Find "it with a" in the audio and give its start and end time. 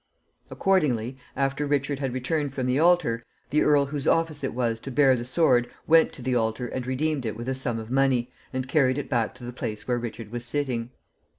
7.23-7.53